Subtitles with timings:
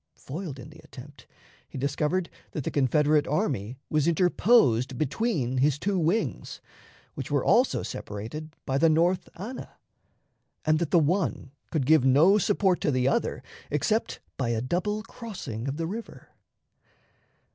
[0.15, 1.27] Foiled in the attempt,
[1.69, 6.59] he discovered that the Confederate army was interposed between his two wings,
[7.13, 9.77] which were also separated by the North Anna,
[10.65, 15.03] and that the one could give no support to the other except by a double
[15.03, 16.29] crossing of the river.